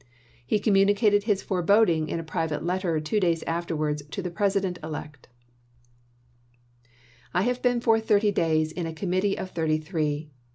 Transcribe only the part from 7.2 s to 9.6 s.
I have been for thirty days in a Committee of